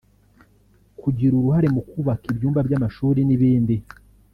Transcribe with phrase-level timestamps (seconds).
[1.01, 3.75] kugira uruhare mu kubaka ibyumba by’amashuri n’ibindi